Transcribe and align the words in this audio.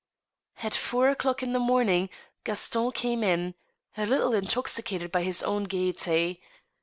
At 0.63 0.73
four 0.73 1.09
o'clock 1.09 1.43
in 1.43 1.53
the 1.53 1.59
ftioming 1.59 2.09
Gaston 2.43 2.91
came 2.91 3.23
in, 3.23 3.53
a 3.95 4.07
little 4.07 4.31
intoxi 4.31 4.81
cated 4.83 5.11
by 5.11 5.21
his 5.21 5.43
own 5.43 5.65
gayety. 5.65 6.41